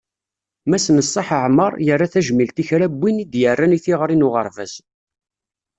Mass 0.69 0.85
Neṣṣaḥ 0.91 1.29
Ɛmer, 1.43 1.73
yerra 1.85 2.11
tajmilt 2.13 2.61
i 2.61 2.63
kra 2.67 2.87
n 2.91 2.95
win 2.99 3.21
i 3.23 3.25
d-yerran 3.25 3.75
i 3.77 3.79
teɣri 3.85 4.15
n 4.15 4.25
uɣerbaz. 4.27 4.73